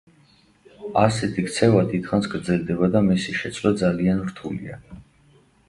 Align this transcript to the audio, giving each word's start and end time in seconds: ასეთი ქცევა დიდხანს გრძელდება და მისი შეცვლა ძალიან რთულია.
ასეთი 1.01 1.43
ქცევა 1.49 1.83
დიდხანს 1.91 2.31
გრძელდება 2.33 2.91
და 2.97 3.03
მისი 3.13 3.37
შეცვლა 3.43 3.75
ძალიან 3.85 4.27
რთულია. 4.33 4.83